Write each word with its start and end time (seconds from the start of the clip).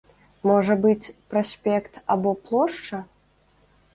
Можа 0.51 0.77
быць, 0.85 1.11
праспект 1.33 1.99
або 2.15 2.31
плошча? 2.47 3.03